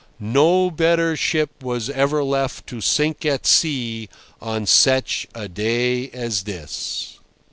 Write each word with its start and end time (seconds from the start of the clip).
No 0.19 0.71
better 0.71 1.15
ship 1.15 1.61
was 1.61 1.87
ever 1.87 2.23
left 2.23 2.65
to 2.65 2.81
sink 2.81 3.23
at 3.23 3.45
sea 3.45 4.09
on 4.41 4.65
such 4.65 5.27
a 5.35 5.47
day 5.47 6.09
as 6.09 6.41
this." 6.45 7.19